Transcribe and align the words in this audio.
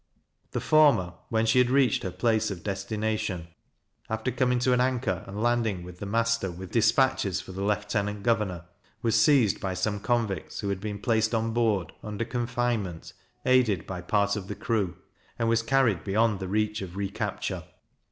The 0.49 0.59
former, 0.59 1.13
when 1.29 1.45
she 1.45 1.59
had 1.59 1.69
reached 1.69 2.01
her 2.01 2.09
place 2.09 2.49
of 2.49 2.63
destination, 2.63 3.49
after 4.09 4.31
coming 4.31 4.57
to 4.57 4.73
an 4.73 4.81
anchor, 4.81 5.23
and 5.27 5.43
landing 5.43 5.85
the 5.85 6.07
master 6.07 6.49
with 6.49 6.71
dispatches 6.71 7.39
for 7.39 7.51
the 7.51 7.61
Lieutenant 7.61 8.23
Governor, 8.23 8.65
was 9.03 9.13
seized 9.21 9.59
by 9.61 9.75
some 9.75 9.99
convicts 9.99 10.61
who 10.61 10.69
had 10.69 10.81
been 10.81 10.97
placed 10.97 11.35
on 11.35 11.53
board, 11.53 11.93
under 12.01 12.25
confinement, 12.25 13.13
aided 13.45 13.85
by 13.85 14.01
part 14.01 14.35
of 14.35 14.47
the 14.47 14.55
crew, 14.55 14.97
and 15.37 15.47
was 15.49 15.61
carried 15.61 16.03
beyond 16.03 16.39
the 16.39 16.47
reach 16.47 16.81
of 16.81 16.95
re 16.97 17.07
capture. 17.07 17.61